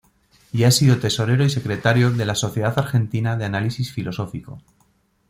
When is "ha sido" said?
0.63-0.97